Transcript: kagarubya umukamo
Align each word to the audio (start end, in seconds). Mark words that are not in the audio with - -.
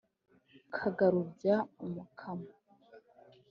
kagarubya 0.75 1.55
umukamo 1.85 2.51